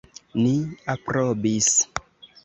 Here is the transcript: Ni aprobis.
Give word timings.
Ni 0.43 0.53
aprobis. 0.93 1.69